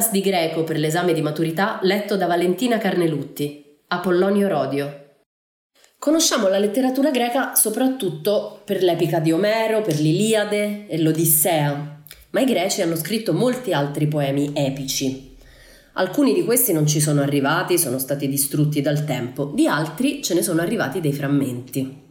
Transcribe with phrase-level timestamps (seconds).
[0.00, 5.16] Podcast di greco per l'esame di maturità letto da Valentina Carnelutti, Apollonio Rodio.
[5.98, 12.46] Conosciamo la letteratura greca soprattutto per l'epica di Omero, per l'Iliade e l'Odissea, ma i
[12.46, 15.36] greci hanno scritto molti altri poemi epici.
[15.94, 20.32] Alcuni di questi non ci sono arrivati, sono stati distrutti dal tempo, di altri ce
[20.32, 22.02] ne sono arrivati dei frammenti.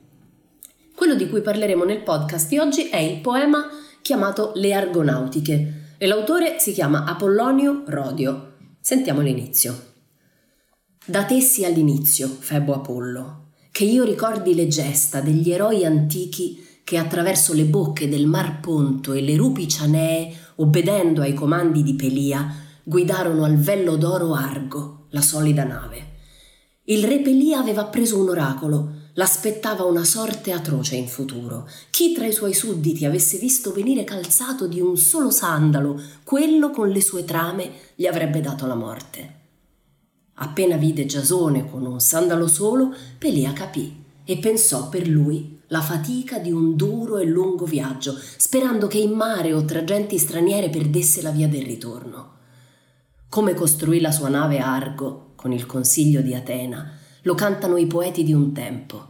[0.94, 3.68] Quello di cui parleremo nel podcast di oggi è il poema
[4.04, 8.54] chiamato Le Argonautiche e l'autore si chiama Apollonio Rodio.
[8.80, 9.88] Sentiamo l'inizio.
[11.06, 16.98] Da te sia all'inizio, Febo Apollo, che io ricordi le gesta degli eroi antichi che
[16.98, 22.50] attraverso le bocche del Mar Ponto e le rupi cianee, obbedendo ai comandi di Pelia,
[22.82, 26.12] guidarono al vello d'oro Argo, la solida nave.
[26.86, 31.68] Il re Pelia aveva preso un oracolo, l'aspettava una sorte atroce in futuro.
[31.90, 36.88] Chi tra i suoi sudditi avesse visto venire calzato di un solo sandalo, quello con
[36.88, 39.34] le sue trame gli avrebbe dato la morte.
[40.36, 46.40] Appena vide Giasone con un sandalo solo, Pelia capì e pensò per lui la fatica
[46.40, 51.22] di un duro e lungo viaggio, sperando che in mare o tra genti straniere perdesse
[51.22, 52.38] la via del ritorno.
[53.28, 58.24] Come costruì la sua nave Argo, con il consiglio di Atena, lo cantano i poeti
[58.24, 59.09] di un tempo.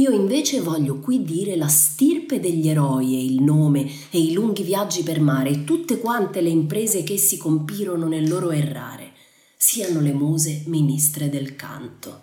[0.00, 4.62] Io invece voglio qui dire la stirpe degli eroi e il nome e i lunghi
[4.62, 9.12] viaggi per mare e tutte quante le imprese che essi compirono nel loro errare,
[9.58, 12.20] siano le muse ministre del canto.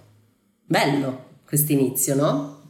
[0.66, 2.62] Bello quest'inizio, no?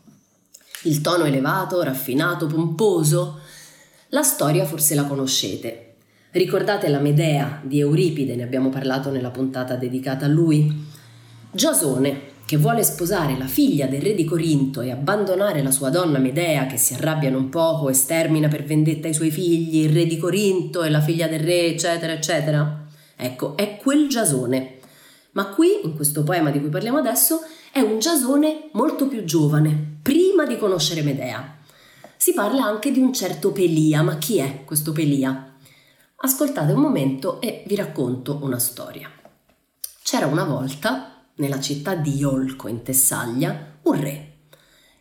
[0.84, 3.40] Il tono elevato, raffinato, pomposo.
[4.10, 5.96] La storia forse la conoscete.
[6.32, 10.86] Ricordate la Medea di Euripide, ne abbiamo parlato nella puntata dedicata a lui?
[11.50, 16.18] Giasone, che vuole sposare la figlia del re di Corinto e abbandonare la sua donna
[16.18, 20.06] Medea, che si arrabbia non poco e stermina per vendetta i suoi figli, il re
[20.06, 22.86] di Corinto e la figlia del re, eccetera, eccetera.
[23.18, 24.78] Ecco, è quel Giasone.
[25.32, 29.98] Ma qui, in questo poema di cui parliamo adesso, è un Giasone molto più giovane,
[30.02, 31.58] prima di conoscere Medea.
[32.16, 35.54] Si parla anche di un certo Pelia, ma chi è questo Pelia?
[36.16, 39.12] Ascoltate un momento e vi racconto una storia.
[40.02, 44.32] C'era una volta, nella città di Iolco in Tessaglia, un re.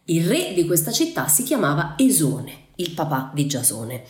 [0.04, 4.04] Il re di questa città si chiamava Esone, il papà di Giasone.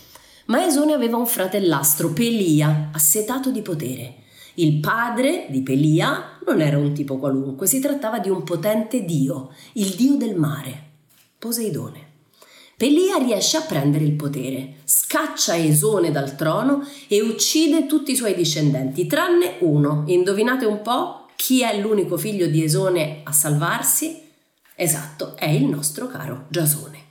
[0.46, 4.24] Ma Esone aveva un fratellastro, Pelia, assetato di potere.
[4.54, 9.50] Il padre di Pelia non era un tipo qualunque, si trattava di un potente dio,
[9.74, 10.84] il dio del mare,
[11.38, 12.04] Poseidone.
[12.76, 18.34] Pelia riesce a prendere il potere, scaccia Esone dal trono e uccide tutti i suoi
[18.34, 20.04] discendenti, tranne uno.
[20.06, 24.22] Indovinate un po' chi è l'unico figlio di Esone a salvarsi?
[24.74, 27.04] Esatto, è il nostro caro Giasone.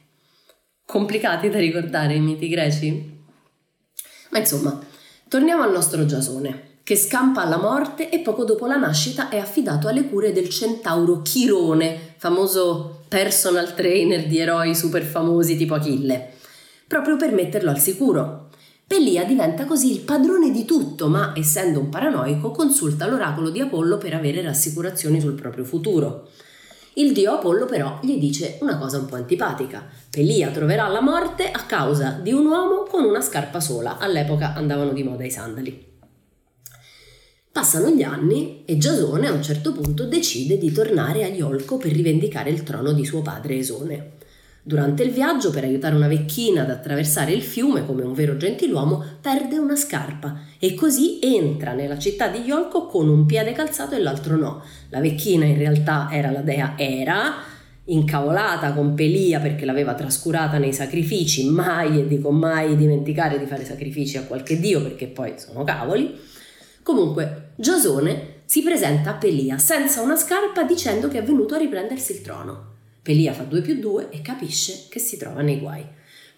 [0.86, 3.24] Complicati da ricordare i miti greci?
[4.32, 4.80] Ma insomma,
[5.28, 9.88] torniamo al nostro Giasone, che scampa alla morte e poco dopo la nascita è affidato
[9.88, 16.34] alle cure del centauro Chirone, famoso personal trainer di eroi super famosi tipo Achille,
[16.88, 18.45] proprio per metterlo al sicuro.
[18.88, 23.98] Pelia diventa così il padrone di tutto, ma essendo un paranoico consulta l'oracolo di Apollo
[23.98, 26.30] per avere rassicurazioni sul proprio futuro.
[26.94, 29.86] Il dio Apollo però gli dice una cosa un po' antipatica.
[30.10, 33.98] Pelia troverà la morte a causa di un uomo con una scarpa sola.
[33.98, 35.94] All'epoca andavano di moda i sandali.
[37.52, 41.92] Passano gli anni e Giasone a un certo punto decide di tornare a Iolco per
[41.92, 44.15] rivendicare il trono di suo padre Esone.
[44.68, 49.04] Durante il viaggio, per aiutare una vecchina ad attraversare il fiume come un vero gentiluomo,
[49.22, 54.00] perde una scarpa e così entra nella città di Iolco con un piede calzato e
[54.00, 54.64] l'altro no.
[54.90, 57.36] La vecchina in realtà era la dea Era,
[57.84, 63.66] incavolata con Pelia perché l'aveva trascurata nei sacrifici, mai e dico mai dimenticare di fare
[63.66, 66.18] sacrifici a qualche dio perché poi sono cavoli.
[66.82, 72.14] Comunque, Giasone si presenta a Pelia senza una scarpa dicendo che è venuto a riprendersi
[72.14, 72.74] il trono.
[73.06, 75.86] Pelia fa 2 più 2 e capisce che si trova nei guai.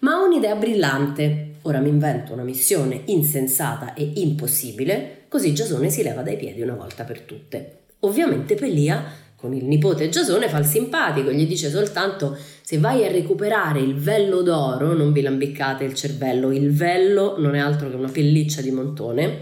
[0.00, 1.52] Ma ha un'idea brillante.
[1.62, 6.74] Ora mi invento una missione insensata e impossibile, così Giasone si leva dai piedi una
[6.74, 7.78] volta per tutte.
[8.00, 9.02] Ovviamente Pelia
[9.34, 13.94] con il nipote Giasone fa il simpatico, gli dice soltanto se vai a recuperare il
[13.94, 18.60] vello d'oro, non vi lambiccate il cervello, il vello non è altro che una pelliccia
[18.60, 19.38] di montone,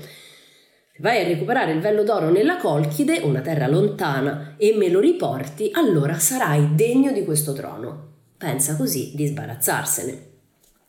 [0.99, 5.71] vai a recuperare il vello d'oro nella Colchide, una terra lontana, e me lo riporti,
[5.73, 8.05] allora sarai degno di questo trono.
[8.37, 10.27] Pensa così di sbarazzarsene.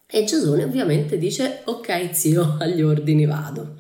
[0.09, 3.75] E Giasone ovviamente dice ok zio, agli ordini vado.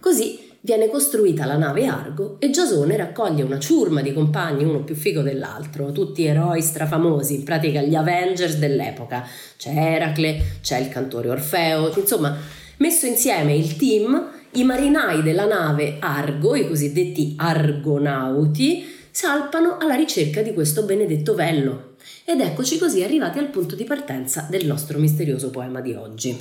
[0.00, 4.94] Così viene costruita la nave Argo e Giasone raccoglie una ciurma di compagni, uno più
[4.94, 9.26] figo dell'altro, tutti eroi strafamosi, in pratica gli Avengers dell'epoca.
[9.56, 12.36] C'è Eracle, c'è il cantore Orfeo, insomma,
[12.78, 20.42] messo insieme il team, i marinai della nave Argo, i cosiddetti argonauti, salpano alla ricerca
[20.42, 21.94] di questo benedetto vello.
[22.24, 26.36] Ed eccoci così arrivati al punto di partenza del nostro misterioso poema di oggi.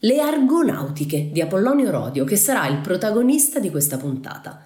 [0.00, 4.64] Le Argonautiche di Apollonio Rodio, che sarà il protagonista di questa puntata.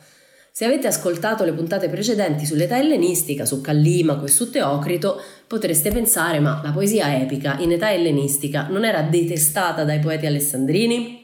[0.53, 6.41] Se avete ascoltato le puntate precedenti sull'età ellenistica, su Callimaco e su Teocrito, potreste pensare,
[6.41, 11.20] ma la poesia epica in età ellenistica non era detestata dai poeti alessandrini?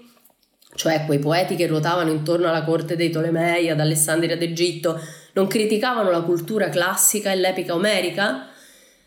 [0.77, 5.01] Cioè quei poeti che ruotavano intorno alla corte dei Tolomei, ad Alessandria d'Egitto,
[5.33, 8.49] non criticavano la cultura classica e l'epica omerica?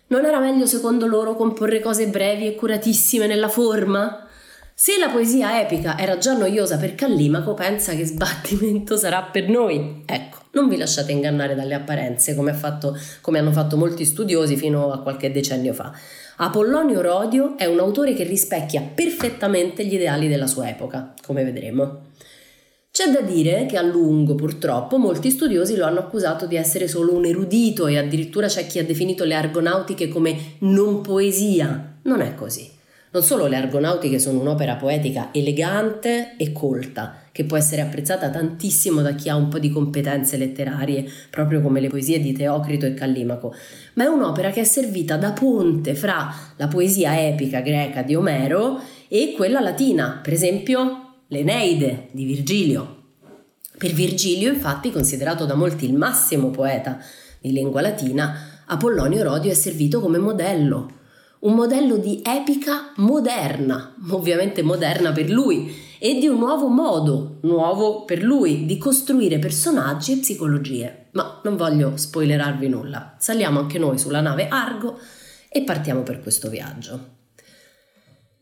[0.07, 4.27] Non era meglio secondo loro comporre cose brevi e curatissime nella forma?
[4.73, 10.03] Se la poesia epica era già noiosa per Callimaco, pensa che sbattimento sarà per noi.
[10.05, 14.91] Ecco, non vi lasciate ingannare dalle apparenze, come, fatto, come hanno fatto molti studiosi fino
[14.91, 15.91] a qualche decennio fa.
[16.41, 22.03] Apollonio Rodio è un autore che rispecchia perfettamente gli ideali della sua epoca, come vedremo.
[22.89, 27.13] C'è da dire che a lungo, purtroppo, molti studiosi lo hanno accusato di essere solo
[27.13, 31.97] un erudito e addirittura c'è chi ha definito le argonautiche come non poesia.
[32.03, 32.71] Non è così.
[33.11, 39.01] Non solo le Argonautiche sono un'opera poetica elegante e colta, che può essere apprezzata tantissimo
[39.01, 42.93] da chi ha un po' di competenze letterarie, proprio come le poesie di Teocrito e
[42.93, 43.55] Callimaco,
[43.93, 48.81] ma è un'opera che è servita da ponte fra la poesia epica greca di Omero
[49.07, 53.03] e quella latina, per esempio l'Eneide di Virgilio.
[53.77, 56.99] Per Virgilio, infatti, considerato da molti il massimo poeta
[57.39, 60.97] di lingua latina, Apollonio Rodio è servito come modello
[61.39, 68.05] un modello di epica moderna, ovviamente moderna per lui, e di un nuovo modo, nuovo
[68.05, 71.09] per lui, di costruire personaggi e psicologie.
[71.11, 74.97] Ma non voglio spoilerarvi nulla, saliamo anche noi sulla nave Argo
[75.49, 77.17] e partiamo per questo viaggio.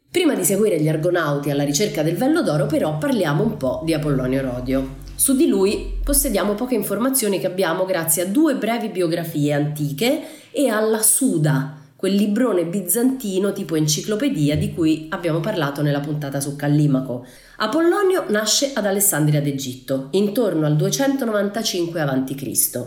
[0.09, 3.93] Prima di seguire gli argonauti alla ricerca del vello d'oro, però, parliamo un po' di
[3.93, 5.05] Apollonio Rodio.
[5.15, 10.69] Su di lui possediamo poche informazioni che abbiamo grazie a due brevi biografie antiche e
[10.69, 17.25] alla Suda, quel librone bizantino tipo enciclopedia di cui abbiamo parlato nella puntata su Callimaco.
[17.57, 22.85] Apollonio nasce ad Alessandria d'Egitto, intorno al 295 a.C.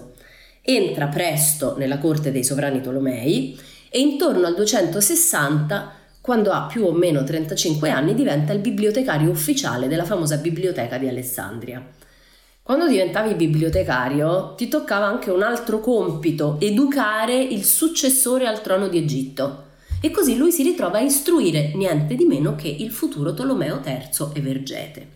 [0.62, 3.58] Entra presto nella corte dei sovrani Tolomei
[3.90, 9.88] e intorno al 260 quando ha più o meno 35 anni diventa il bibliotecario ufficiale
[9.88, 11.84] della famosa biblioteca di Alessandria.
[12.70, 18.96] Quando diventavi bibliotecario ti toccava anche un altro compito, educare il successore al trono di
[18.96, 19.64] Egitto.
[20.00, 24.08] E così lui si ritrova a istruire niente di meno che il futuro Tolomeo III
[24.34, 25.08] Evergete.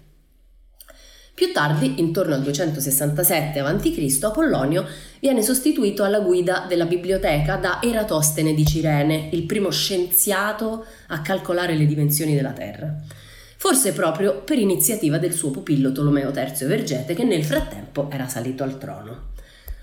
[1.33, 4.85] Più tardi, intorno al 267 a.C., Apollonio
[5.21, 11.77] viene sostituito alla guida della biblioteca da Eratostene di Cirene, il primo scienziato a calcolare
[11.77, 13.23] le dimensioni della Terra
[13.65, 18.63] forse proprio per iniziativa del suo pupillo Tolomeo III Vergete che nel frattempo era salito
[18.63, 19.33] al trono.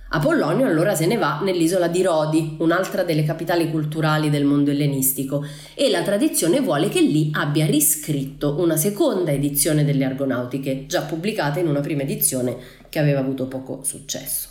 [0.10, 5.44] Apollonio allora se ne va nell'isola di Rodi, un'altra delle capitali culturali del mondo ellenistico,
[5.74, 11.60] e la tradizione vuole che lì abbia riscritto una seconda edizione delle Argonautiche, già pubblicata
[11.60, 12.58] in una prima edizione
[12.88, 14.50] che aveva avuto poco successo.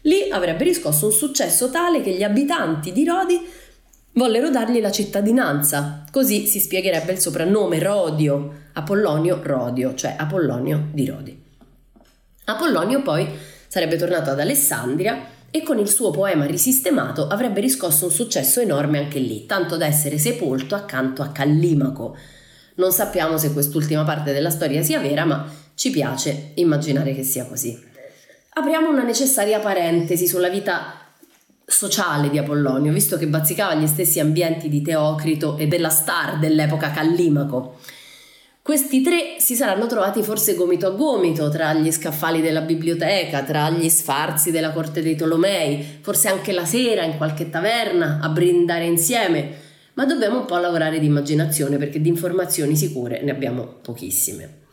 [0.00, 3.40] Lì avrebbe riscosso un successo tale che gli abitanti di Rodi
[4.16, 11.06] vollero dargli la cittadinanza, così si spiegherebbe il soprannome Rodio, Apollonio Rodio, cioè Apollonio di
[11.06, 11.44] Rodi.
[12.44, 13.28] Apollonio poi
[13.66, 18.98] sarebbe tornato ad Alessandria e con il suo poema risistemato avrebbe riscosso un successo enorme
[18.98, 22.16] anche lì, tanto da essere sepolto accanto a Callimaco.
[22.76, 27.44] Non sappiamo se quest'ultima parte della storia sia vera, ma ci piace immaginare che sia
[27.44, 27.78] così.
[28.50, 31.05] Apriamo una necessaria parentesi sulla vita
[31.66, 36.92] sociale di Apollonio, visto che bazzicava gli stessi ambienti di Teocrito e della star dell'epoca
[36.92, 37.78] Callimaco.
[38.62, 43.70] Questi tre si saranno trovati forse gomito a gomito tra gli scaffali della biblioteca, tra
[43.70, 48.86] gli sfarzi della corte dei Tolomei, forse anche la sera in qualche taverna a brindare
[48.86, 49.50] insieme,
[49.94, 54.65] ma dobbiamo un po' lavorare di immaginazione perché di informazioni sicure ne abbiamo pochissime.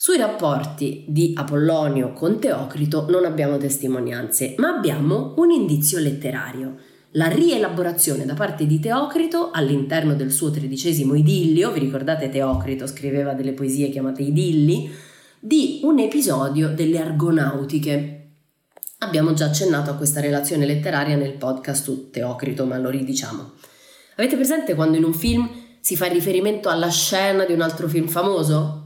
[0.00, 6.76] Sui rapporti di Apollonio con Teocrito non abbiamo testimonianze, ma abbiamo un indizio letterario.
[7.12, 13.32] La rielaborazione da parte di Teocrito all'interno del suo tredicesimo idillio, vi ricordate Teocrito scriveva
[13.32, 14.88] delle poesie chiamate idilli,
[15.40, 18.34] di un episodio delle Argonautiche.
[18.98, 23.50] Abbiamo già accennato a questa relazione letteraria nel podcast su Teocrito, ma lo ridiciamo.
[24.14, 25.50] Avete presente quando in un film
[25.80, 28.77] si fa riferimento alla scena di un altro film famoso?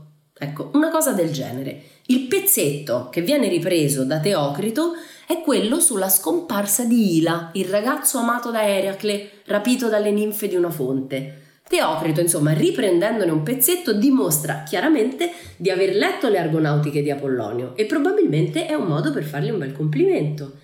[0.42, 1.82] Ecco, una cosa del genere.
[2.06, 4.94] Il pezzetto che viene ripreso da Teocrito
[5.24, 10.56] è quello sulla scomparsa di Ila, il ragazzo amato da Eracle, rapito dalle ninfe di
[10.56, 11.60] una fonte.
[11.68, 17.86] Teocrito, insomma, riprendendone un pezzetto, dimostra chiaramente di aver letto le argonautiche di Apollonio e
[17.86, 20.54] probabilmente è un modo per fargli un bel complimento.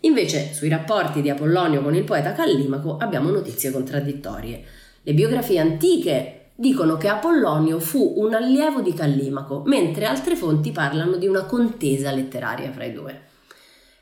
[0.00, 4.62] Invece, sui rapporti di Apollonio con il poeta Callimaco abbiamo notizie contraddittorie.
[5.02, 11.16] Le biografie antiche dicono che Apollonio fu un allievo di Callimaco, mentre altre fonti parlano
[11.16, 13.22] di una contesa letteraria fra i due.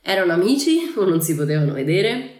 [0.02, 2.34] Erano amici o non si potevano vedere?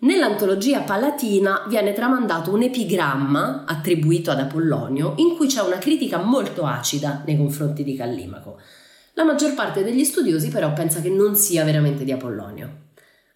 [0.00, 6.66] Nell'antologia palatina viene tramandato un epigramma attribuito ad Apollonio in cui c'è una critica molto
[6.66, 8.60] acida nei confronti di Callimaco.
[9.14, 12.81] La maggior parte degli studiosi però pensa che non sia veramente di Apollonio.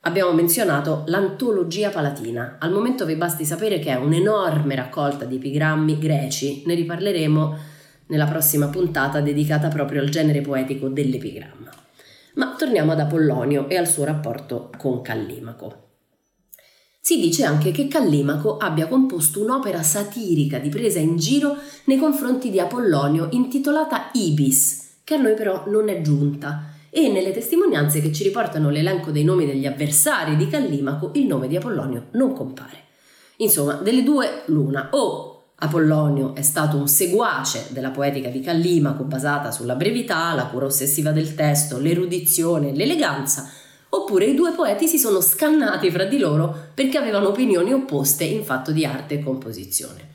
[0.06, 2.58] Abbiamo menzionato l'antologia palatina.
[2.60, 6.62] Al momento vi basti sapere che è un'enorme raccolta di epigrammi greci.
[6.64, 7.56] Ne riparleremo
[8.06, 11.72] nella prossima puntata dedicata proprio al genere poetico dell'epigramma.
[12.34, 15.88] Ma torniamo ad Apollonio e al suo rapporto con Callimaco.
[17.00, 22.50] Si dice anche che Callimaco abbia composto un'opera satirica di presa in giro nei confronti
[22.50, 28.10] di Apollonio intitolata Ibis, che a noi però non è giunta e nelle testimonianze che
[28.10, 32.84] ci riportano l'elenco dei nomi degli avversari di Callimaco il nome di Apollonio non compare.
[33.36, 39.50] Insomma, delle due l'una, o Apollonio è stato un seguace della poetica di Callimaco basata
[39.50, 43.46] sulla brevità, la cura ossessiva del testo, l'erudizione, l'eleganza,
[43.90, 48.42] oppure i due poeti si sono scannati fra di loro perché avevano opinioni opposte in
[48.42, 50.14] fatto di arte e composizione.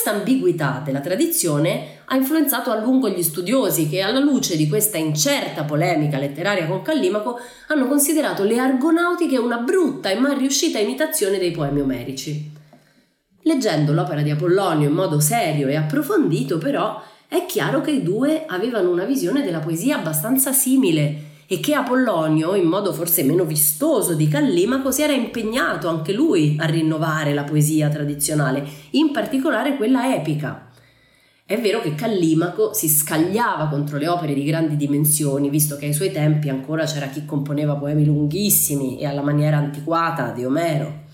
[0.00, 4.96] Questa ambiguità della tradizione ha influenzato a lungo gli studiosi che, alla luce di questa
[4.96, 11.38] incerta polemica letteraria con Callimaco, hanno considerato le Argonautiche una brutta e mal riuscita imitazione
[11.38, 12.48] dei poemi omerici.
[13.42, 18.44] Leggendo l'opera di Apollonio in modo serio e approfondito, però, è chiaro che i due
[18.46, 24.12] avevano una visione della poesia abbastanza simile e che Apollonio, in modo forse meno vistoso
[24.12, 30.14] di Callimaco, si era impegnato anche lui a rinnovare la poesia tradizionale, in particolare quella
[30.14, 30.70] epica.
[31.46, 35.94] È vero che Callimaco si scagliava contro le opere di grandi dimensioni, visto che ai
[35.94, 41.04] suoi tempi ancora c'era chi componeva poemi lunghissimi e alla maniera antiquata di Omero.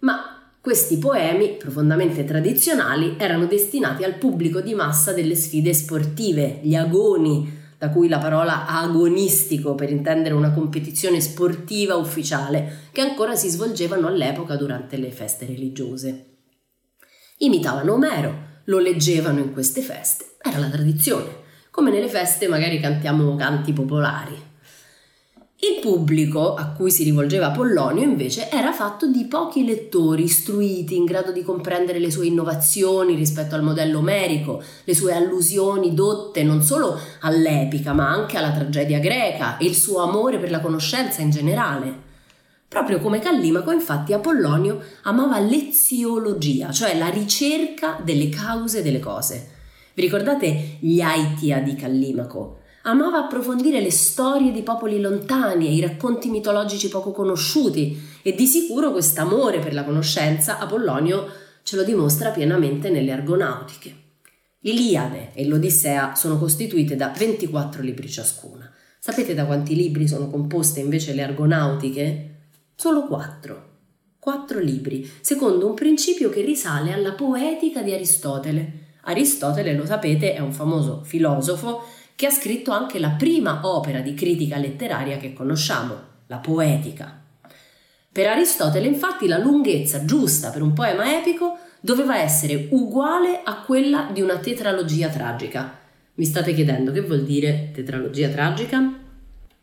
[0.00, 6.74] Ma questi poemi, profondamente tradizionali, erano destinati al pubblico di massa delle sfide sportive, gli
[6.74, 13.48] agoni, da cui la parola agonistico per intendere una competizione sportiva ufficiale che ancora si
[13.48, 16.26] svolgevano all'epoca durante le feste religiose.
[17.38, 21.38] Imitavano Omero, lo leggevano in queste feste, era la tradizione,
[21.70, 24.49] come nelle feste magari cantiamo canti popolari.
[25.62, 31.04] Il pubblico a cui si rivolgeva Apollonio invece era fatto di pochi lettori istruiti in
[31.04, 36.62] grado di comprendere le sue innovazioni rispetto al modello omerico, le sue allusioni dotte non
[36.62, 41.28] solo all'epica ma anche alla tragedia greca e il suo amore per la conoscenza in
[41.28, 42.08] generale.
[42.66, 49.50] Proprio come Callimaco, infatti, Apollonio amava l'eziologia, cioè la ricerca delle cause delle cose.
[49.92, 52.59] Vi ricordate gli Aitia di Callimaco?
[52.82, 58.46] Amava approfondire le storie di popoli lontani e i racconti mitologici poco conosciuti e di
[58.46, 61.26] sicuro quest'amore per la conoscenza Apollonio
[61.62, 63.94] ce lo dimostra pienamente nelle Argonautiche.
[64.60, 68.70] L'Iliade e l'Odissea sono costituite da 24 libri ciascuna.
[68.98, 72.34] Sapete da quanti libri sono composte invece le Argonautiche?
[72.74, 73.68] Solo quattro.
[74.18, 78.88] Quattro libri, secondo un principio che risale alla poetica di Aristotele.
[79.02, 81.82] Aristotele, lo sapete, è un famoso filosofo
[82.20, 85.94] che ha scritto anche la prima opera di critica letteraria che conosciamo,
[86.26, 87.18] la Poetica.
[88.12, 94.10] Per Aristotele, infatti, la lunghezza giusta per un poema epico doveva essere uguale a quella
[94.12, 95.78] di una tetralogia tragica.
[96.16, 98.92] Mi state chiedendo che vuol dire tetralogia tragica?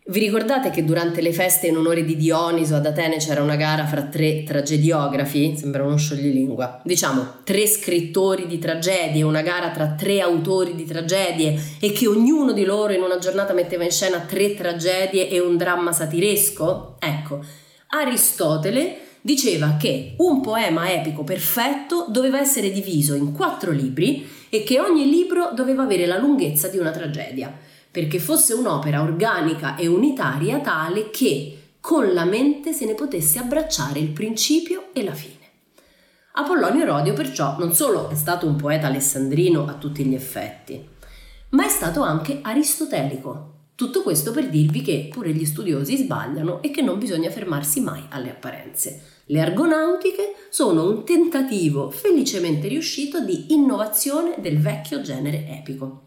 [0.10, 3.86] Vi ricordate che durante le feste in onore di Dioniso ad Atene c'era una gara
[3.86, 5.58] fra tre tragediografi?
[5.58, 6.80] Sembra uno scioglilingua.
[6.82, 12.54] Diciamo, tre scrittori di tragedie, una gara tra tre autori di tragedie e che ognuno
[12.54, 16.96] di loro in una giornata metteva in scena tre tragedie e un dramma satiresco?
[17.00, 17.44] Ecco,
[17.88, 24.80] Aristotele diceva che un poema epico perfetto doveva essere diviso in quattro libri e che
[24.80, 27.54] ogni libro doveva avere la lunghezza di una tragedia,
[27.91, 34.00] perché fosse un'opera organica e unitaria tale che con la mente se ne potesse abbracciare
[34.00, 35.36] il principio e la fine.
[36.34, 40.88] Apollonio Rodio perciò non solo è stato un poeta alessandrino a tutti gli effetti,
[41.50, 46.72] ma è stato anche aristotelico, tutto questo per dirvi che pure gli studiosi sbagliano e
[46.72, 49.03] che non bisogna fermarsi mai alle apparenze.
[49.25, 56.07] Le argonautiche sono un tentativo felicemente riuscito di innovazione del vecchio genere epico.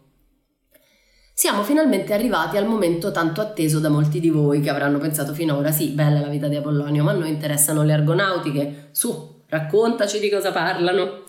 [1.41, 5.71] Siamo finalmente arrivati al momento tanto atteso da molti di voi che avranno pensato finora
[5.71, 8.89] sì, bella la vita di Apollonio, ma a noi interessano le argonautiche.
[8.91, 11.23] Su, raccontaci di cosa parlano.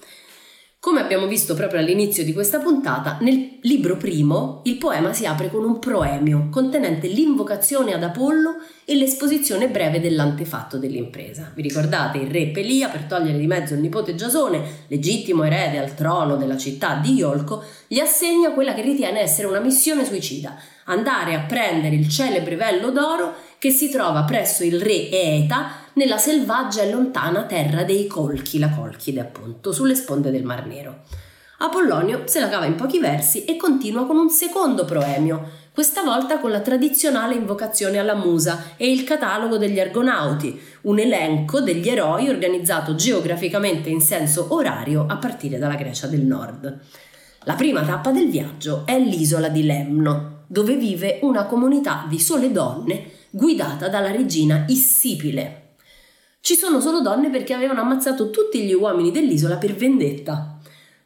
[0.85, 5.49] Come abbiamo visto proprio all'inizio di questa puntata, nel libro primo il poema si apre
[5.49, 11.53] con un proemio contenente l'invocazione ad Apollo e l'esposizione breve dell'antefatto dell'impresa.
[11.55, 15.95] Vi ricordate il re Pelia per togliere di mezzo il nipote Giasone, legittimo erede al
[15.95, 21.35] trono della città di Iolco, gli assegna quella che ritiene essere una missione suicida, andare
[21.35, 26.83] a prendere il celebre vello d'oro che si trova presso il re Eeta nella selvaggia
[26.83, 31.01] e lontana terra dei Colchi, la Colchide appunto, sulle sponde del Mar Nero.
[31.59, 36.39] Apollonio se la cava in pochi versi e continua con un secondo proemio, questa volta
[36.39, 42.29] con la tradizionale invocazione alla musa e il catalogo degli argonauti, un elenco degli eroi
[42.29, 46.81] organizzato geograficamente in senso orario a partire dalla Grecia del Nord.
[47.45, 52.51] La prima tappa del viaggio è l'isola di Lemno, dove vive una comunità di sole
[52.53, 55.62] donne guidata dalla regina Issipile,
[56.43, 60.59] ci sono solo donne perché avevano ammazzato tutti gli uomini dell'isola per vendetta.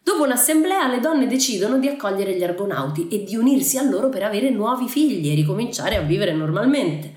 [0.02, 4.22] Dopo un'assemblea le donne decidono di accogliere gli argonauti e di unirsi a loro per
[4.22, 7.12] avere nuovi figli e ricominciare a vivere normalmente.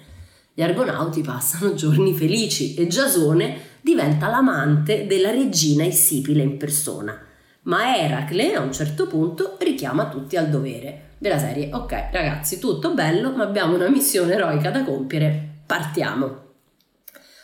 [0.54, 7.18] Gli argonauti passano giorni felici e Giasone diventa l'amante della regina Issipile in persona.
[7.64, 12.94] Ma Eracle a un certo punto richiama tutti al dovere della serie ok ragazzi tutto
[12.94, 16.48] bello ma abbiamo una missione eroica da compiere, partiamo.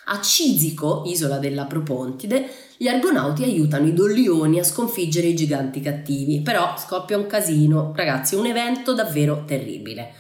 [0.08, 2.48] A Cisico, isola della Propontide,
[2.78, 8.36] gli argonauti aiutano i dollioni a sconfiggere i giganti cattivi, però scoppia un casino, ragazzi,
[8.36, 10.14] un evento davvero terribile.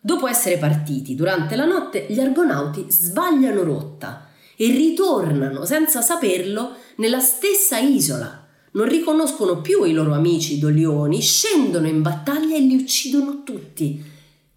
[0.00, 7.20] Dopo essere partiti durante la notte, gli argonauti sbagliano rotta e ritornano senza saperlo nella
[7.20, 8.44] stessa isola.
[8.72, 14.10] Non riconoscono più i loro amici dolioni, scendono in battaglia e li uccidono tutti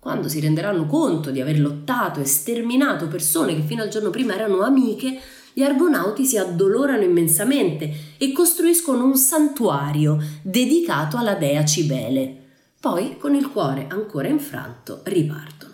[0.05, 4.35] quando si renderanno conto di aver lottato e sterminato persone che fino al giorno prima
[4.35, 5.19] erano amiche,
[5.51, 12.37] gli argonauti si addolorano immensamente e costruiscono un santuario dedicato alla dea Cibele.
[12.79, 15.73] Poi, con il cuore ancora infranto, ripartono.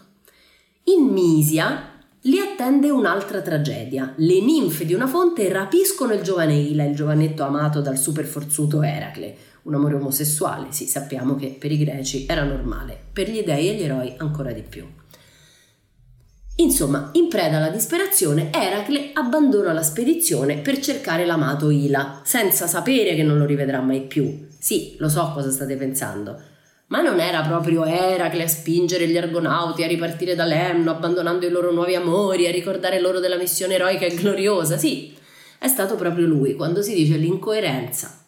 [0.83, 1.89] In Misia
[2.21, 4.13] li attende un'altra tragedia.
[4.15, 9.35] Le ninfe di una fonte rapiscono il giovane Ila, il giovanetto amato dal superforzuto Eracle
[9.63, 13.75] un amore omosessuale, sì, sappiamo che per i greci era normale, per gli dei e
[13.75, 14.87] gli eroi ancora di più.
[16.55, 23.15] Insomma, in preda alla disperazione, Eracle abbandona la spedizione per cercare l'amato Ila, senza sapere
[23.15, 24.47] che non lo rivedrà mai più.
[24.59, 26.39] Sì, lo so cosa state pensando,
[26.87, 31.51] ma non era proprio Eracle a spingere gli argonauti a ripartire da Lemno, abbandonando i
[31.51, 34.77] loro nuovi amori, a ricordare loro della missione eroica e gloriosa?
[34.77, 35.15] Sì,
[35.57, 38.20] è stato proprio lui, quando si dice l'incoerenza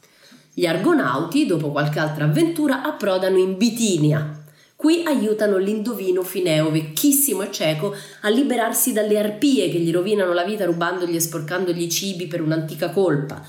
[0.56, 4.44] gli argonauti, dopo qualche altra avventura, approdano in Bitinia.
[4.76, 10.44] Qui aiutano l'indovino Fineo, vecchissimo e cieco, a liberarsi dalle arpie che gli rovinano la
[10.44, 13.44] vita rubandogli e sporcandogli i cibi per un'antica colpa.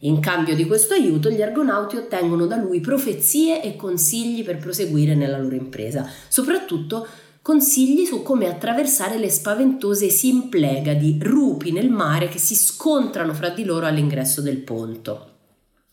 [0.00, 5.16] In cambio di questo aiuto, gli argonauti ottengono da lui profezie e consigli per proseguire
[5.16, 7.04] nella loro impresa, soprattutto
[7.42, 13.64] consigli su come attraversare le spaventose simplegadi, rupi nel mare che si scontrano fra di
[13.64, 15.33] loro all'ingresso del ponto.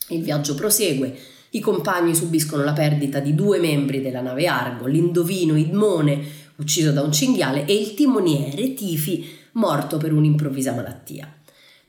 [0.09, 1.17] Il viaggio prosegue.
[1.51, 6.21] I compagni subiscono la perdita di due membri della nave Argo, l'indovino Idmone,
[6.57, 11.33] ucciso da un cinghiale, e il timoniere Tifi, morto per un'improvvisa malattia.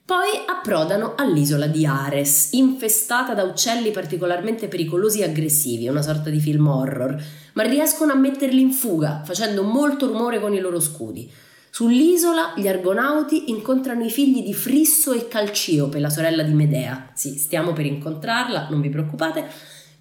[0.05, 6.41] Poi approdano all'isola di Ares, infestata da uccelli particolarmente pericolosi e aggressivi, una sorta di
[6.41, 7.23] film horror,
[7.55, 11.31] ma riescono a metterli in fuga, facendo molto rumore con i loro scudi.
[11.75, 17.13] Sull'isola gli argonauti incontrano i figli di Frisso e Calciope, la sorella di Medea.
[17.15, 19.49] Sì, stiamo per incontrarla, non vi preoccupate.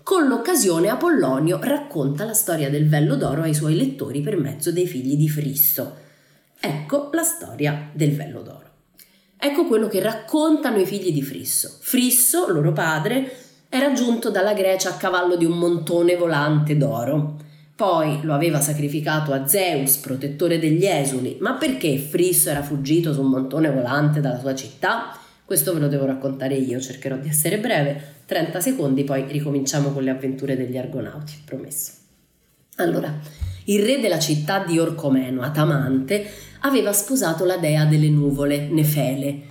[0.04, 4.86] Con l'occasione Apollonio racconta la storia del vello d'oro ai suoi lettori per mezzo dei
[4.86, 5.96] figli di Frisso.
[6.60, 8.70] Ecco la storia del vello d'oro.
[9.38, 11.78] Ecco quello che raccontano i figli di Frisso.
[11.80, 13.34] Frisso, loro padre,
[13.70, 17.38] era giunto dalla Grecia a cavallo di un montone volante d'oro.
[17.82, 23.22] Poi lo aveva sacrificato a Zeus, protettore degli esuli, ma perché Frisso era fuggito su
[23.22, 25.17] un montone volante dalla sua città?
[25.44, 30.04] Questo ve lo devo raccontare io, cercherò di essere breve, 30 secondi, poi ricominciamo con
[30.04, 31.94] le avventure degli Argonauti, promesso.
[32.76, 33.20] Allora,
[33.63, 36.24] il re della città di Orcomeno, Atamante,
[36.60, 39.41] aveva sposato la dea delle nuvole, Nefele.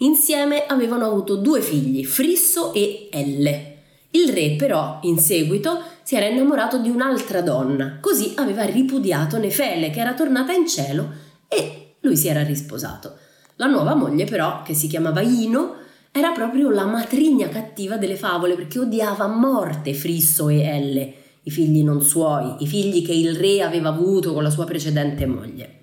[0.00, 3.76] Insieme avevano avuto due figli, Frisso e Elle.
[4.10, 9.90] Il re però, in seguito, si era innamorato di un'altra donna, così aveva ripudiato Nefele,
[9.90, 11.10] che era tornata in cielo,
[11.46, 13.16] e lui si era risposato.
[13.56, 15.74] La nuova moglie però, che si chiamava Ino,
[16.10, 21.50] era proprio la matrigna cattiva delle favole perché odiava a morte Frisso e Elle, i
[21.50, 25.80] figli non suoi, i figli che il re aveva avuto con la sua precedente moglie.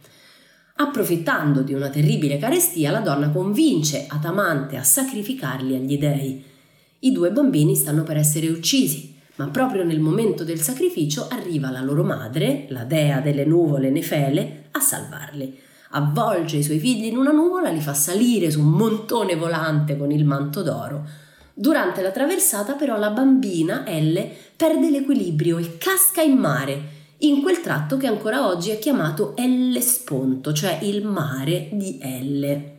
[0.77, 6.43] Approfittando di una terribile carestia, la donna convince Atamante a sacrificarli agli dei.
[7.05, 11.81] I due bambini stanno per essere uccisi ma proprio nel momento del sacrificio arriva la
[11.81, 15.59] loro madre, la dea delle nuvole Nefele, a salvarli.
[15.91, 20.11] Avvolge i suoi figli in una nuvola, li fa salire su un montone volante con
[20.11, 21.05] il manto d'oro.
[21.53, 27.59] Durante la traversata però la bambina, Elle, perde l'equilibrio e casca in mare, in quel
[27.59, 32.73] tratto che ancora oggi è chiamato Ellesponto, cioè il mare di Elle.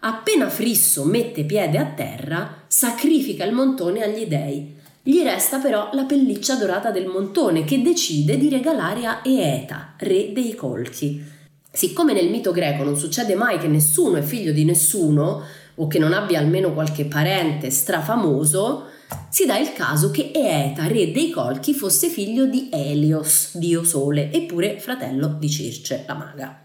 [0.00, 6.04] Appena Frisso mette piede a terra, sacrifica il montone agli dei gli resta però la
[6.04, 11.24] pelliccia dorata del montone che decide di regalare a Eeta, re dei colchi.
[11.72, 15.42] Siccome nel mito greco non succede mai che nessuno è figlio di nessuno,
[15.76, 18.88] o che non abbia almeno qualche parente strafamoso,
[19.30, 24.30] si dà il caso che Eeta, re dei colchi, fosse figlio di Elios, dio sole,
[24.30, 26.60] eppure fratello di Circe, la maga.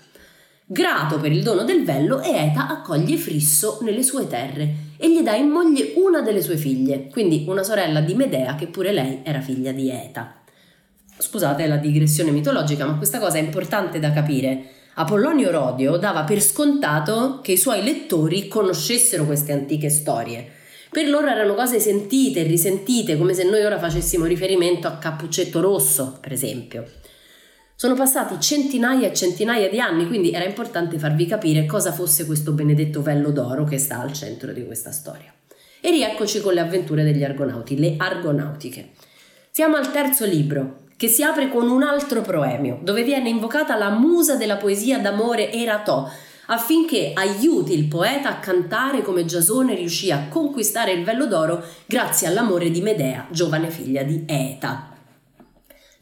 [0.65, 5.33] Grato per il dono del vello, Eeta accoglie Frisso nelle sue terre e gli dà
[5.33, 9.41] in moglie una delle sue figlie, quindi una sorella di Medea che pure lei era
[9.41, 10.35] figlia di Eta.
[11.17, 14.63] Scusate la digressione mitologica, ma questa cosa è importante da capire.
[14.93, 20.47] Apollonio Rodio dava per scontato che i suoi lettori conoscessero queste antiche storie.
[20.91, 25.61] Per loro erano cose sentite e risentite, come se noi ora facessimo riferimento a Cappuccetto
[25.61, 26.85] Rosso, per esempio.
[27.81, 32.51] Sono passati centinaia e centinaia di anni, quindi era importante farvi capire cosa fosse questo
[32.51, 35.33] benedetto vello d'oro che sta al centro di questa storia.
[35.81, 38.91] E rieccoci con le avventure degli Argonauti, le Argonautiche.
[39.49, 43.89] Siamo al terzo libro, che si apre con un altro proemio, dove viene invocata la
[43.89, 46.07] musa della poesia d'amore Eratò,
[46.49, 52.27] affinché aiuti il poeta a cantare come Giasone riuscì a conquistare il vello d'oro grazie
[52.27, 54.89] all'amore di Medea, giovane figlia di Eta.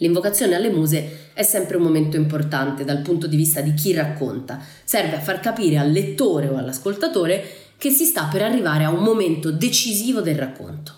[0.01, 4.61] L'invocazione alle muse è sempre un momento importante dal punto di vista di chi racconta,
[4.83, 7.41] serve a far capire al lettore o all'ascoltatore
[7.77, 10.95] che si sta per arrivare a un momento decisivo del racconto.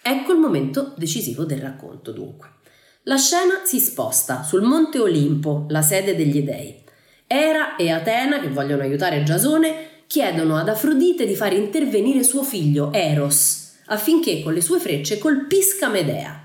[0.00, 2.48] Ecco il momento decisivo del racconto, dunque.
[3.02, 6.82] La scena si sposta sul monte Olimpo, la sede degli dei.
[7.26, 12.90] Era e Atena, che vogliono aiutare Giasone, chiedono ad Afrodite di far intervenire suo figlio
[12.90, 16.43] Eros, affinché con le sue frecce colpisca Medea.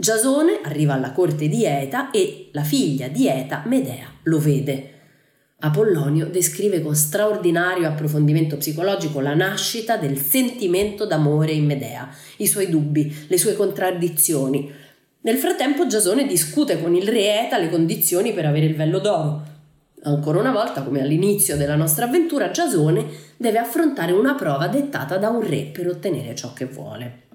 [0.00, 4.92] Giasone arriva alla corte di Eta e la figlia di Eta, Medea, lo vede.
[5.58, 12.68] Apollonio descrive con straordinario approfondimento psicologico la nascita del sentimento d'amore in Medea, i suoi
[12.68, 14.70] dubbi, le sue contraddizioni.
[15.22, 19.42] Nel frattempo Giasone discute con il re Eta le condizioni per avere il vello d'oro.
[20.04, 23.04] Ancora una volta, come all'inizio della nostra avventura, Giasone
[23.36, 27.26] deve affrontare una prova dettata da un re per ottenere ciò che vuole.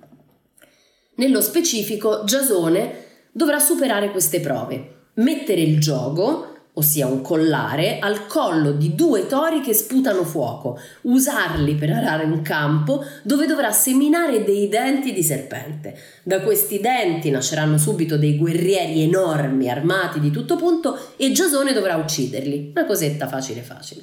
[1.15, 8.71] Nello specifico, Giasone dovrà superare queste prove, mettere il gioco, ossia un collare, al collo
[8.71, 14.67] di due tori che sputano fuoco, usarli per arare un campo dove dovrà seminare dei
[14.69, 15.95] denti di serpente.
[16.23, 21.95] Da questi denti nasceranno subito dei guerrieri enormi, armati di tutto punto, e Giasone dovrà
[21.95, 22.71] ucciderli.
[22.76, 24.02] Una cosetta facile facile.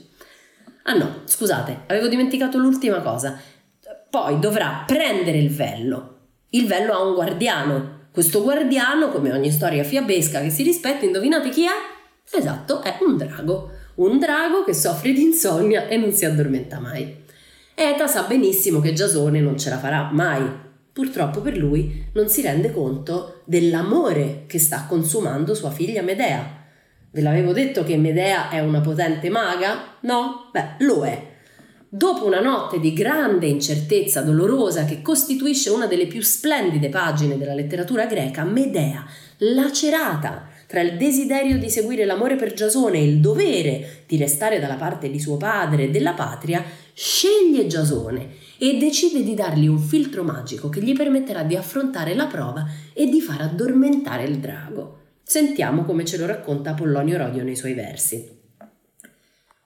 [0.84, 3.36] Ah no, scusate, avevo dimenticato l'ultima cosa.
[4.08, 6.19] Poi dovrà prendere il vello,
[6.50, 7.98] il vello ha un guardiano.
[8.12, 12.36] Questo guardiano, come ogni storia fiabesca che si rispetta, indovinate chi è?
[12.36, 13.70] Esatto, è un drago.
[13.96, 17.18] Un drago che soffre di insonnia e non si addormenta mai.
[17.74, 20.42] Eta sa benissimo che Giasone non ce la farà mai.
[20.92, 26.58] Purtroppo per lui non si rende conto dell'amore che sta consumando sua figlia Medea.
[27.12, 29.96] Ve l'avevo detto che Medea è una potente maga?
[30.00, 30.48] No?
[30.52, 31.28] Beh, lo è.
[31.92, 37.52] Dopo una notte di grande incertezza dolorosa che costituisce una delle più splendide pagine della
[37.52, 39.04] letteratura greca, Medea,
[39.38, 44.76] lacerata tra il desiderio di seguire l'amore per Giasone e il dovere di restare dalla
[44.76, 46.62] parte di suo padre e della patria,
[46.94, 52.26] sceglie Giasone e decide di dargli un filtro magico che gli permetterà di affrontare la
[52.26, 54.98] prova e di far addormentare il drago.
[55.24, 58.38] Sentiamo come ce lo racconta Apollonio Rodio nei suoi versi.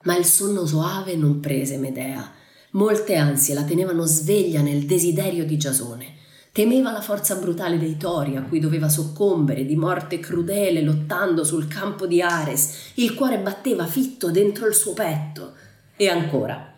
[0.05, 2.31] Ma il sonno soave non prese Medea.
[2.73, 6.13] Molte ansie la tenevano sveglia nel desiderio di Giasone.
[6.53, 11.67] Temeva la forza brutale dei tori a cui doveva soccombere di morte crudele lottando sul
[11.69, 12.93] campo di Ares.
[12.95, 15.55] Il cuore batteva fitto dentro il suo petto.
[15.97, 16.74] E ancora,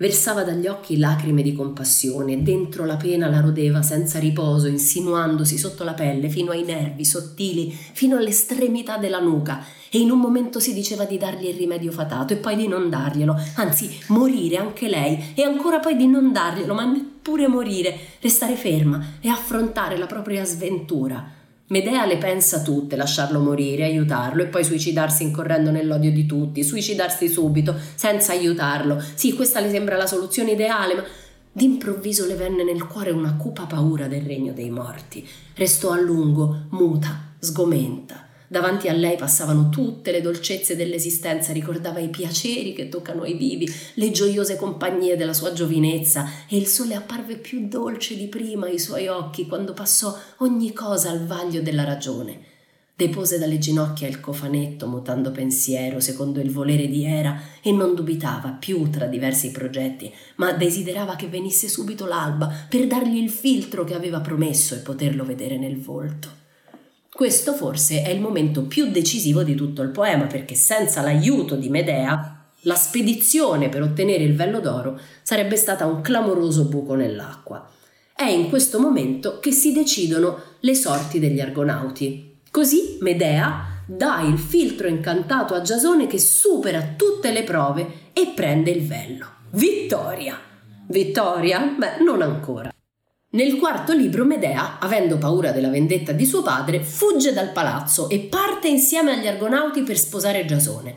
[0.00, 5.84] Versava dagli occhi lacrime di compassione, dentro la pena la rodeva senza riposo, insinuandosi sotto
[5.84, 10.72] la pelle fino ai nervi sottili, fino all'estremità della nuca, e in un momento si
[10.72, 15.34] diceva di dargli il rimedio fatato e poi di non darglielo, anzi morire anche lei,
[15.34, 20.46] e ancora poi di non darglielo, ma neppure morire, restare ferma e affrontare la propria
[20.46, 21.39] sventura.
[21.70, 27.28] Medea le pensa tutte, lasciarlo morire, aiutarlo e poi suicidarsi incorrendo nell'odio di tutti, suicidarsi
[27.28, 29.00] subito, senza aiutarlo.
[29.14, 31.04] Sì, questa le sembra la soluzione ideale, ma
[31.52, 35.24] d'improvviso le venne nel cuore una cupa paura del regno dei morti.
[35.54, 38.29] Restò a lungo, muta, sgomenta.
[38.52, 43.72] Davanti a lei passavano tutte le dolcezze dell'esistenza, ricordava i piaceri che toccano ai vivi,
[43.94, 48.80] le gioiose compagnie della sua giovinezza e il sole apparve più dolce di prima ai
[48.80, 52.40] suoi occhi quando passò ogni cosa al vaglio della ragione.
[52.96, 58.48] Depose dalle ginocchia il cofanetto mutando pensiero secondo il volere di Era e non dubitava
[58.48, 63.94] più tra diversi progetti, ma desiderava che venisse subito l'alba per dargli il filtro che
[63.94, 66.39] aveva promesso e poterlo vedere nel volto.
[67.20, 71.68] Questo forse è il momento più decisivo di tutto il poema, perché senza l'aiuto di
[71.68, 77.70] Medea, la spedizione per ottenere il vello d'oro sarebbe stata un clamoroso buco nell'acqua.
[78.14, 82.38] È in questo momento che si decidono le sorti degli argonauti.
[82.50, 88.70] Così Medea dà il filtro incantato a Giasone che supera tutte le prove e prende
[88.70, 89.26] il vello.
[89.50, 90.40] Vittoria!
[90.88, 91.74] Vittoria?
[91.76, 92.69] Beh, non ancora.
[93.32, 98.18] Nel quarto libro Medea, avendo paura della vendetta di suo padre, fugge dal palazzo e
[98.18, 100.96] parte insieme agli argonauti per sposare Giasone.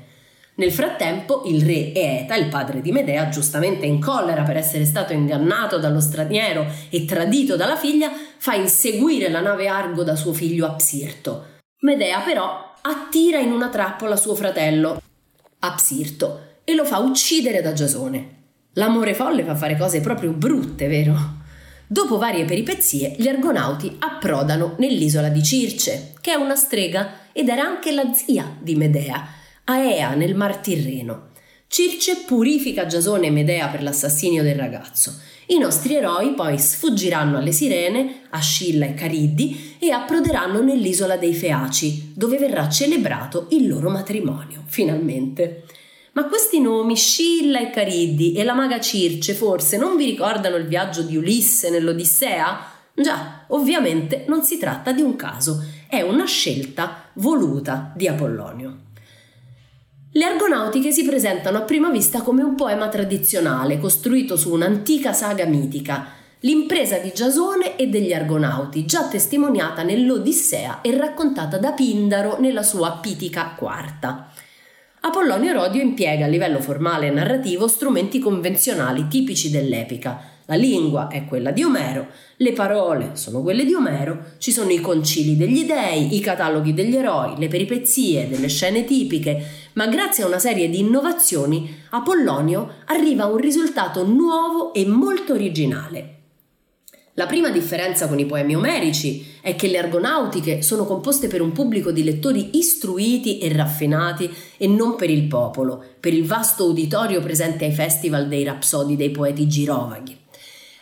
[0.55, 5.13] Nel frattempo il re Eeta, il padre di Medea, giustamente in collera per essere stato
[5.13, 10.65] ingannato dallo straniero e tradito dalla figlia, fa inseguire la nave Argo da suo figlio
[10.65, 11.45] Apsirto.
[11.81, 14.99] Medea però attira in una trappola suo fratello,
[15.59, 18.41] Apsirto, e lo fa uccidere da Giasone.
[18.73, 21.41] L'amore folle fa fare cose proprio brutte, vero?
[21.93, 27.61] Dopo varie peripezie, gli argonauti approdano nell'isola di Circe, che è una strega ed era
[27.61, 29.23] anche la zia di Medea,
[29.65, 31.29] Aea nel Mar Tirreno.
[31.67, 35.13] Circe purifica Giasone e Medea per l'assassinio del ragazzo.
[35.49, 41.35] I nostri eroi poi sfuggiranno alle sirene, a Scilla e Cariddi e approderanno nell'isola dei
[41.35, 45.65] Feaci, dove verrà celebrato il loro matrimonio, finalmente.
[46.13, 50.67] Ma questi nomi, Scilla e Cariddi e la maga Circe, forse non vi ricordano il
[50.67, 52.71] viaggio di Ulisse nell'Odissea?
[52.93, 58.81] Già, ovviamente non si tratta di un caso, è una scelta voluta di Apollonio.
[60.11, 65.45] Le Argonautiche si presentano a prima vista come un poema tradizionale costruito su un'antica saga
[65.45, 66.05] mitica,
[66.41, 72.99] l'impresa di Giasone e degli Argonauti, già testimoniata nell'Odissea e raccontata da Pindaro nella sua
[73.01, 74.32] Pitica quarta.
[75.05, 80.21] Apollonio Rodio impiega a livello formale e narrativo strumenti convenzionali tipici dell'epica.
[80.45, 84.79] La lingua è quella di Omero, le parole sono quelle di Omero, ci sono i
[84.79, 90.27] concili degli dei, i cataloghi degli eroi, le peripezie, delle scene tipiche, ma grazie a
[90.27, 96.22] una serie di innovazioni Apollonio arriva a un risultato nuovo e molto originale.
[97.15, 101.51] La prima differenza con i poemi omerici è che le argonautiche sono composte per un
[101.51, 107.21] pubblico di lettori istruiti e raffinati e non per il popolo, per il vasto uditorio
[107.21, 110.17] presente ai festival dei rapsodi dei poeti girovaghi.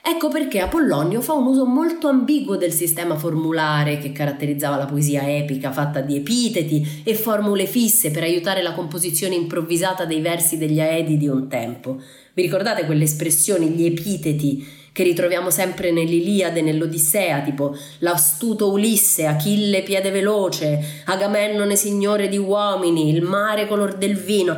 [0.04, 5.30] Ecco perché Apollonio fa un uso molto ambiguo del sistema formulare che caratterizzava la poesia
[5.30, 10.80] epica, fatta di epiteti e formule fisse per aiutare la composizione improvvisata dei versi degli
[10.80, 12.02] Aedi di un tempo.
[12.34, 14.80] Vi ricordate quelle espressioni, gli epiteti?
[14.91, 23.10] Che ritroviamo sempre nell'Iliade nell'Odissea, tipo l'astuto Ulisse, Achille piede veloce, Agamennone signore di uomini,
[23.10, 24.58] il mare color del vino.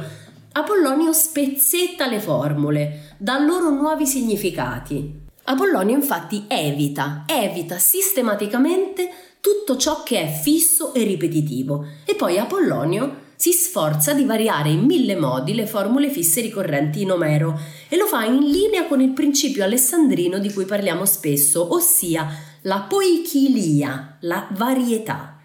[0.54, 5.22] Apollonio spezzetta le formule, dà loro nuovi significati.
[5.46, 9.10] Apollonio infatti evita, evita sistematicamente
[9.42, 14.82] tutto ciò che è fisso e ripetitivo e poi Apollonio si sforza di variare in
[14.82, 19.12] mille modi le formule fisse ricorrenti in Omero e lo fa in linea con il
[19.12, 22.28] principio alessandrino di cui parliamo spesso, ossia
[22.62, 25.38] la poichilia, la varietà.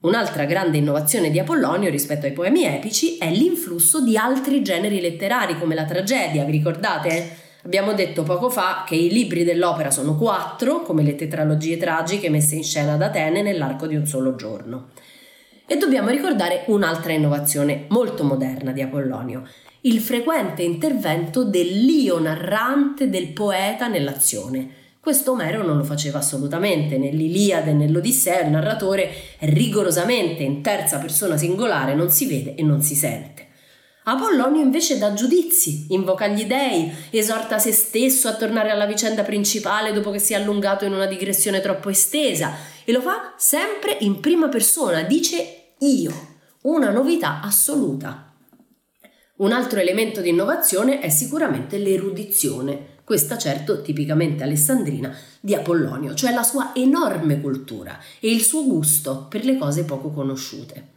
[0.00, 5.58] Un'altra grande innovazione di Apollonio rispetto ai poemi epici è l'influsso di altri generi letterari
[5.58, 7.46] come la tragedia, vi ricordate?
[7.64, 12.54] Abbiamo detto poco fa che i libri dell'opera sono quattro, come le tetralogie tragiche messe
[12.54, 14.90] in scena ad Atene nell'arco di un solo giorno.
[15.70, 19.46] E dobbiamo ricordare un'altra innovazione molto moderna di Apollonio,
[19.82, 24.70] il frequente intervento dell'io narrante del poeta nell'azione.
[24.98, 30.96] Questo Omero non lo faceva assolutamente, nell'Iliade e nell'Odissea il narratore è rigorosamente in terza
[30.96, 33.48] persona singolare, non si vede e non si sente.
[34.04, 39.92] Apollonio invece dà giudizi, invoca gli dei, esorta se stesso a tornare alla vicenda principale
[39.92, 42.54] dopo che si è allungato in una digressione troppo estesa
[42.86, 46.12] e lo fa sempre in prima persona, dice io,
[46.62, 48.32] una novità assoluta.
[49.36, 56.32] Un altro elemento di innovazione è sicuramente l'erudizione, questa certo tipicamente alessandrina di Apollonio, cioè
[56.32, 60.96] la sua enorme cultura e il suo gusto per le cose poco conosciute.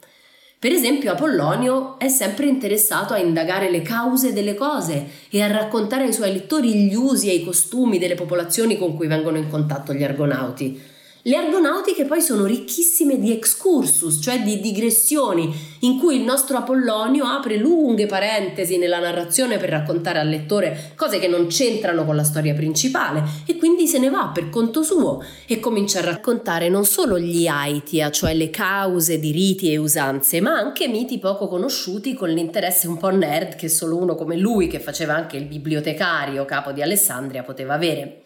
[0.58, 6.04] Per esempio, Apollonio è sempre interessato a indagare le cause delle cose e a raccontare
[6.06, 9.94] ai suoi lettori gli usi e i costumi delle popolazioni con cui vengono in contatto
[9.94, 10.80] gli argonauti.
[11.24, 17.26] Le argonautiche poi sono ricchissime di excursus, cioè di digressioni, in cui il nostro Apollonio
[17.26, 22.24] apre lunghe parentesi nella narrazione per raccontare al lettore cose che non c'entrano con la
[22.24, 26.86] storia principale e quindi se ne va per conto suo e comincia a raccontare non
[26.86, 32.16] solo gli Aitia, cioè le cause di riti e usanze, ma anche miti poco conosciuti
[32.16, 36.46] con l'interesse un po' nerd che solo uno come lui, che faceva anche il bibliotecario
[36.46, 38.21] capo di Alessandria, poteva avere.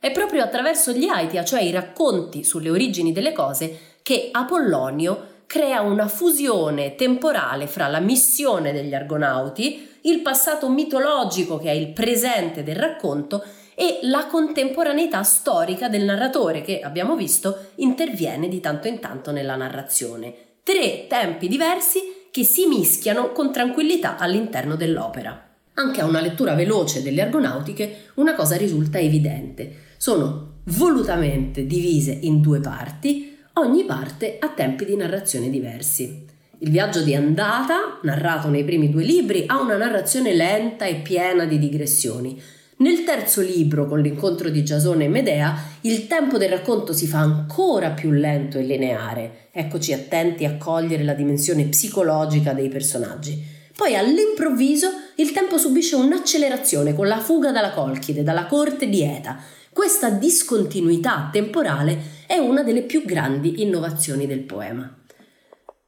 [0.00, 5.80] È proprio attraverso gli Aitia, cioè i racconti sulle origini delle cose, che Apollonio crea
[5.80, 12.62] una fusione temporale fra la missione degli Argonauti, il passato mitologico che è il presente
[12.62, 13.42] del racconto
[13.74, 19.56] e la contemporaneità storica del narratore che, abbiamo visto, interviene di tanto in tanto nella
[19.56, 20.32] narrazione.
[20.62, 25.44] Tre tempi diversi che si mischiano con tranquillità all'interno dell'opera.
[25.74, 32.40] Anche a una lettura veloce delle Argonautiche una cosa risulta evidente sono volutamente divise in
[32.40, 36.24] due parti, ogni parte ha tempi di narrazione diversi.
[36.60, 41.44] Il viaggio di andata, narrato nei primi due libri, ha una narrazione lenta e piena
[41.44, 42.40] di digressioni.
[42.78, 47.18] Nel terzo libro, con l'incontro di Giasone e Medea, il tempo del racconto si fa
[47.18, 49.48] ancora più lento e lineare.
[49.50, 53.56] Eccoci attenti a cogliere la dimensione psicologica dei personaggi.
[53.74, 59.40] Poi all'improvviso il tempo subisce un'accelerazione con la fuga dalla Colchide, dalla corte di Eta,
[59.78, 64.92] questa discontinuità temporale è una delle più grandi innovazioni del poema.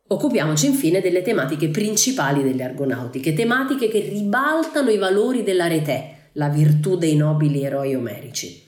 [0.06, 6.48] Occupiamoci infine delle tematiche principali delle argonautiche, tematiche che ribaltano i valori della retè, la
[6.48, 8.64] virtù dei nobili eroi omerici.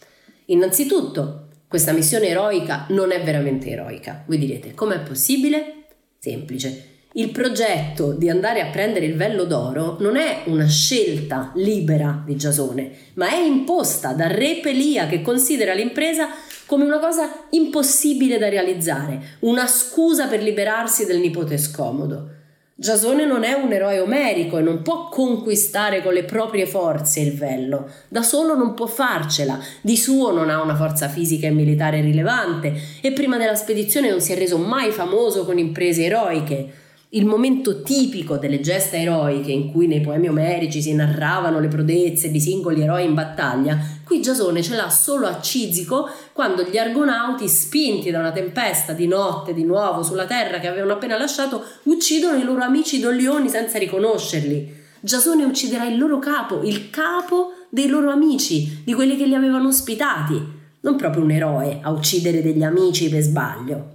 [0.46, 4.24] Innanzitutto, questa missione eroica non è veramente eroica.
[4.26, 5.84] Voi direte, com'è possibile?
[6.18, 6.91] Semplice.
[7.14, 12.36] Il progetto di andare a prendere il vello d'oro non è una scelta libera di
[12.36, 16.28] Giasone, ma è imposta da Re Pelia che considera l'impresa
[16.64, 22.30] come una cosa impossibile da realizzare, una scusa per liberarsi del nipote scomodo.
[22.74, 27.36] Giasone non è un eroe omerico e non può conquistare con le proprie forze il
[27.36, 32.00] vello, da solo non può farcela, di suo non ha una forza fisica e militare
[32.00, 32.72] rilevante
[33.02, 36.80] e prima della spedizione non si è reso mai famoso con imprese eroiche
[37.14, 42.30] il momento tipico delle gesta eroiche in cui nei poemi omerici si narravano le prodezze
[42.30, 47.48] di singoli eroi in battaglia, qui Giasone ce l'ha solo a Cizico quando gli argonauti,
[47.48, 52.38] spinti da una tempesta di notte di nuovo sulla terra che avevano appena lasciato, uccidono
[52.38, 54.80] i loro amici doglioni senza riconoscerli.
[54.98, 59.68] Giasone ucciderà il loro capo, il capo dei loro amici, di quelli che li avevano
[59.68, 60.40] ospitati.
[60.80, 63.91] Non proprio un eroe a uccidere degli amici per sbaglio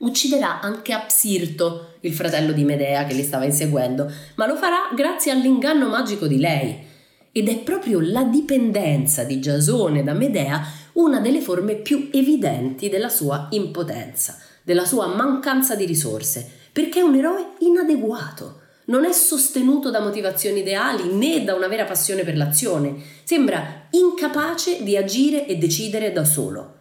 [0.00, 5.32] ucciderà anche Apsirto, il fratello di Medea che li stava inseguendo, ma lo farà grazie
[5.32, 6.88] all'inganno magico di lei.
[7.32, 10.62] Ed è proprio la dipendenza di Giasone da Medea
[10.94, 17.02] una delle forme più evidenti della sua impotenza, della sua mancanza di risorse, perché è
[17.02, 18.60] un eroe inadeguato.
[18.86, 22.96] Non è sostenuto da motivazioni ideali né da una vera passione per l'azione.
[23.22, 26.79] Sembra incapace di agire e decidere da solo.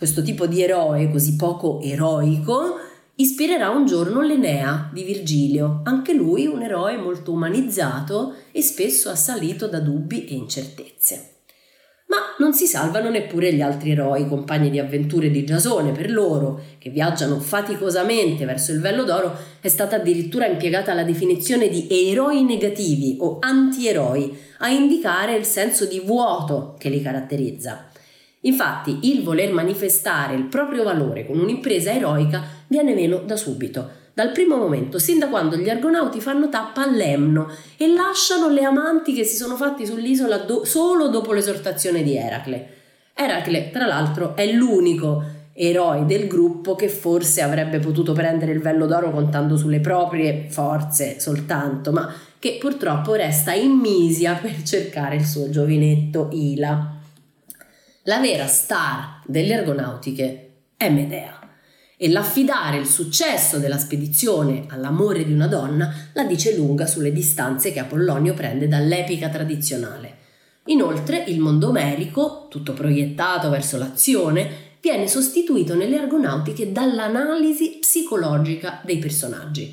[0.00, 2.78] Questo tipo di eroe così poco eroico
[3.16, 9.66] ispirerà un giorno l'Enea di Virgilio, anche lui un eroe molto umanizzato e spesso assalito
[9.68, 11.32] da dubbi e incertezze.
[12.06, 16.62] Ma non si salvano neppure gli altri eroi, compagni di avventure di Giasone, per loro,
[16.78, 22.42] che viaggiano faticosamente verso il vello d'oro, è stata addirittura impiegata la definizione di eroi
[22.42, 27.89] negativi o antieroi, a indicare il senso di vuoto che li caratterizza.
[28.42, 34.32] Infatti il voler manifestare il proprio valore con un'impresa eroica viene meno da subito, dal
[34.32, 39.12] primo momento, sin da quando gli argonauti fanno tappa a Lemno e lasciano le amanti
[39.12, 42.68] che si sono fatti sull'isola do- solo dopo l'esortazione di Eracle.
[43.14, 45.22] Eracle, tra l'altro, è l'unico
[45.52, 51.20] eroe del gruppo che forse avrebbe potuto prendere il vello d'oro contando sulle proprie forze
[51.20, 56.99] soltanto, ma che purtroppo resta in misia per cercare il suo giovinetto Ila.
[58.10, 61.38] La vera star delle argonautiche è Medea
[61.96, 67.70] e l'affidare il successo della spedizione all'amore di una donna la dice lunga sulle distanze
[67.70, 70.16] che Apollonio prende dall'epica tradizionale.
[70.64, 78.98] Inoltre il mondo omerico, tutto proiettato verso l'azione, viene sostituito nelle argonautiche dall'analisi psicologica dei
[78.98, 79.72] personaggi.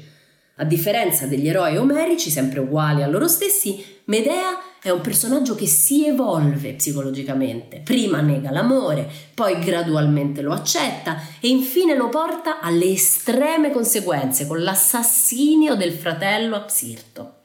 [0.57, 5.67] A differenza degli eroi omerici, sempre uguali a loro stessi, Medea è un personaggio che
[5.67, 7.81] si evolve psicologicamente.
[7.83, 14.63] Prima nega l'amore, poi gradualmente lo accetta e infine lo porta alle estreme conseguenze con
[14.63, 17.41] l'assassinio del fratello Apsirto.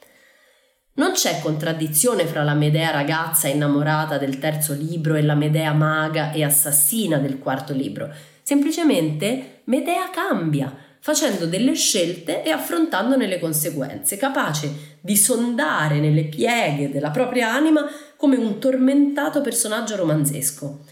[0.94, 6.30] Non c'è contraddizione fra la Medea ragazza innamorata del terzo libro e la Medea maga
[6.32, 8.08] e assassina del quarto libro.
[8.42, 16.88] Semplicemente Medea cambia, facendo delle scelte e affrontandone le conseguenze, capace di sondare nelle pieghe
[16.88, 17.84] della propria anima
[18.16, 20.84] come un tormentato personaggio romanzesco.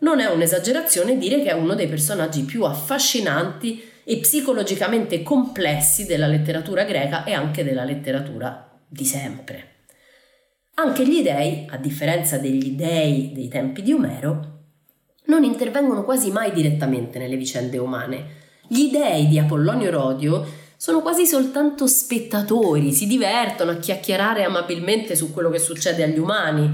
[0.00, 6.26] Non è un'esagerazione dire che è uno dei personaggi più affascinanti e psicologicamente complessi della
[6.26, 9.68] letteratura greca e anche della letteratura di sempre.
[10.74, 14.52] Anche gli dei, a differenza degli dei dei tempi di Omero,
[15.26, 18.42] non intervengono quasi mai direttamente nelle vicende umane.
[18.68, 20.44] Gli dei di Apollonio Rodio
[20.84, 26.70] sono quasi soltanto spettatori, si divertono a chiacchierare amabilmente su quello che succede agli umani.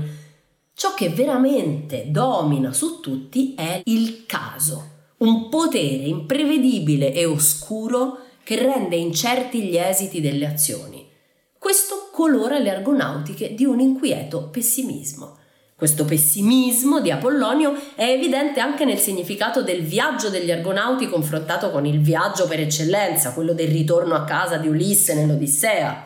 [0.74, 8.56] Ciò che veramente domina su tutti è il caso, un potere imprevedibile e oscuro che
[8.60, 11.08] rende incerti gli esiti delle azioni.
[11.56, 15.36] Questo colora le argonautiche di un inquieto pessimismo.
[15.80, 21.86] Questo pessimismo di Apollonio è evidente anche nel significato del viaggio degli Argonauti confrontato con
[21.86, 26.04] il viaggio per eccellenza, quello del ritorno a casa di Ulisse nell'Odissea.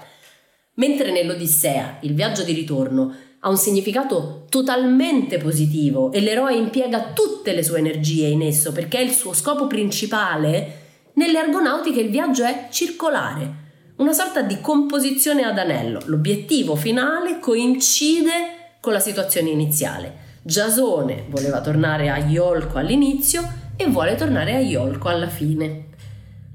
[0.74, 7.52] Mentre nell'Odissea il viaggio di ritorno ha un significato totalmente positivo e l'eroe impiega tutte
[7.52, 10.82] le sue energie in esso perché è il suo scopo principale,
[11.14, 13.54] nelle Argonautiche il viaggio è circolare,
[13.96, 16.00] una sorta di composizione ad anello.
[16.04, 20.12] L'obiettivo finale coincide con la situazione iniziale.
[20.42, 23.42] Giasone voleva tornare a Iolco all'inizio
[23.76, 25.86] e vuole tornare a Iolco alla fine.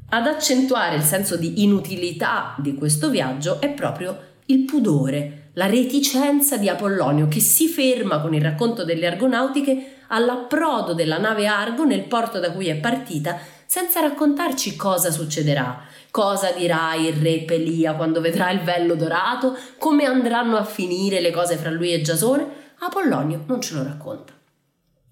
[0.09, 4.15] Ad accentuare il senso di inutilità di questo viaggio è proprio
[4.45, 10.93] il pudore, la reticenza di Apollonio che si ferma con il racconto delle Argonautiche all'approdo
[10.93, 15.81] della nave Argo nel porto da cui è partita senza raccontarci cosa succederà,
[16.11, 21.31] cosa dirà il re Pelia quando vedrà il vello dorato, come andranno a finire le
[21.31, 22.47] cose fra lui e Giasone.
[22.79, 24.33] Apollonio non ce lo racconta.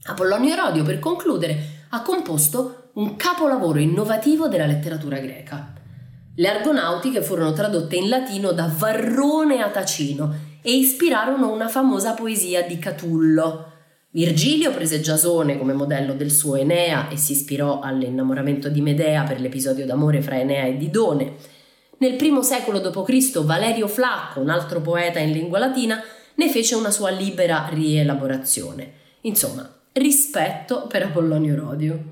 [0.04, 5.74] Apollonio Erodio, per concludere, ha composto un capolavoro innovativo della letteratura greca.
[6.36, 12.64] Le Argonautiche furono tradotte in latino da Varrone a Tacino e ispirarono una famosa poesia
[12.64, 13.67] di Catullo,
[14.18, 19.40] Virgilio prese Giasone come modello del suo Enea e si ispirò all'innamoramento di Medea per
[19.40, 21.36] l'episodio d'amore fra Enea e Didone.
[22.00, 23.44] Nel primo secolo d.C.
[23.44, 26.02] Valerio Flacco, un altro poeta in lingua latina,
[26.34, 28.92] ne fece una sua libera rielaborazione.
[29.22, 32.04] Insomma, rispetto per Apollonio Rodio.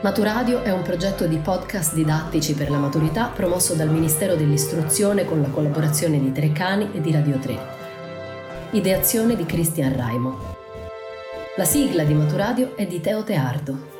[0.00, 5.40] Maturadio è un progetto di podcast didattici per la maturità promosso dal Ministero dell'Istruzione con
[5.40, 7.83] la collaborazione di Treccani e di Radio 3.
[8.74, 10.36] Ideazione di Cristian Raimo.
[11.56, 13.93] La sigla di Maturadio è di Teo Teardo.